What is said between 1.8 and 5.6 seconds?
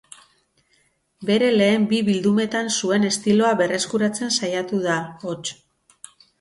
bi bildumetan zuen estiloa berreskuratzen saiatu da, hots.